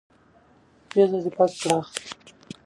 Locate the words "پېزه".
0.89-1.19